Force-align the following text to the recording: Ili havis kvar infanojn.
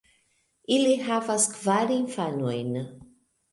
Ili 0.75 0.95
havis 1.09 1.47
kvar 1.59 1.95
infanojn. 1.99 2.75